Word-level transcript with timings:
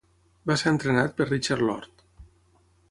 Va 0.51 0.55
ser 0.61 0.71
entrenat 0.75 1.13
per 1.19 1.29
Richard 1.31 1.67
Lord. 1.69 2.05